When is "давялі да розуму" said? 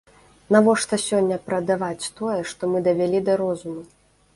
2.89-3.91